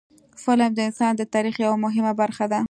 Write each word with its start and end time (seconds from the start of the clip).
فلم 0.43 0.71
د 0.75 0.79
انسان 0.87 1.11
د 1.17 1.21
تاریخ 1.33 1.55
یوه 1.65 1.77
مهمه 1.85 2.13
برخه 2.21 2.45
ده 2.51 2.59